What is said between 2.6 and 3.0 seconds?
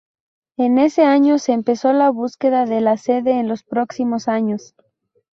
de la